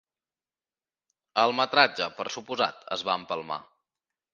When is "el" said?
1.43-1.55